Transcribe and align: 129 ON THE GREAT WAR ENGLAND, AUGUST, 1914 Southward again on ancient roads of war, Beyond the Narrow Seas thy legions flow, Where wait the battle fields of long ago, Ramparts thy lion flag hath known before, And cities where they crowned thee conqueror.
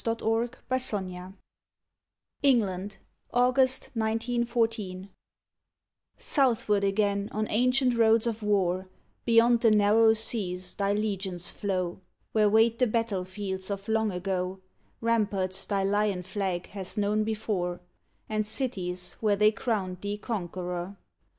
129 0.03 0.63
ON 0.65 1.11
THE 1.11 1.13
GREAT 1.13 1.21
WAR 1.21 1.33
ENGLAND, 2.41 2.97
AUGUST, 3.35 3.83
1914 3.93 5.09
Southward 6.17 6.83
again 6.83 7.29
on 7.31 7.45
ancient 7.51 7.95
roads 7.95 8.25
of 8.25 8.41
war, 8.41 8.87
Beyond 9.25 9.61
the 9.61 9.69
Narrow 9.69 10.13
Seas 10.13 10.73
thy 10.73 10.91
legions 10.93 11.51
flow, 11.51 12.01
Where 12.31 12.49
wait 12.49 12.79
the 12.79 12.87
battle 12.87 13.25
fields 13.25 13.69
of 13.69 13.87
long 13.87 14.11
ago, 14.11 14.59
Ramparts 15.01 15.65
thy 15.65 15.83
lion 15.83 16.23
flag 16.23 16.65
hath 16.69 16.97
known 16.97 17.23
before, 17.23 17.79
And 18.27 18.47
cities 18.47 19.13
where 19.19 19.35
they 19.35 19.51
crowned 19.51 20.01
thee 20.01 20.17
conqueror. 20.17 20.97